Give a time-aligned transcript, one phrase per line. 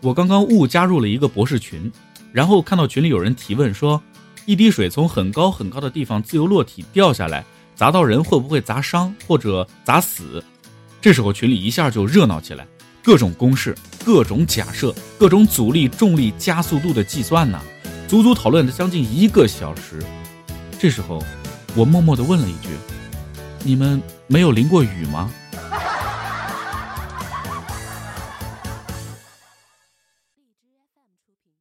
[0.00, 1.90] 我刚刚误加入了一个博士群，
[2.32, 4.00] 然后看到群里有人提问说，
[4.46, 7.44] 一滴水从很高很高的地方自由落体掉下来，
[7.74, 10.42] 砸到人会不会砸伤或者砸死？
[11.00, 12.66] 这时候群里一下就热闹起来，
[13.02, 13.74] 各种公式、
[14.04, 17.60] 各种假设、各种阻力、重力、加速度的计算呢，
[18.06, 20.02] 足足讨论了将近一个小时。
[20.78, 21.20] 这时候，
[21.74, 22.68] 我默默地问了一句
[23.64, 25.28] ：“你们没有淋过雨吗？”
[31.26, 31.52] 出品。